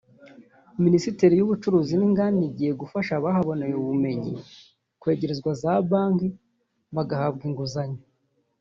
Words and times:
Minisiteri 0.83 1.33
y’ubucuruzi 1.35 1.93
n’inganda 1.97 2.41
igiye 2.49 2.71
gufasha 2.81 3.11
abahaboneye 3.15 3.73
ubumenyi 3.77 4.33
kwegerezwa 5.01 5.51
za 5.61 5.71
banki 5.89 6.27
bagahabwa 6.95 7.43
inguzanyo 7.49 8.01